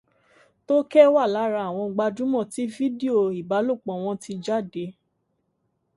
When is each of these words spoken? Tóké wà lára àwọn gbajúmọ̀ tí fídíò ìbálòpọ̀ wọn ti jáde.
Tóké 0.67 1.01
wà 1.15 1.23
lára 1.35 1.61
àwọn 1.69 1.87
gbajúmọ̀ 1.95 2.43
tí 2.53 2.63
fídíò 2.75 3.17
ìbálòpọ̀ 3.41 3.95
wọn 4.03 4.17
ti 4.23 4.33
jáde. 4.45 4.85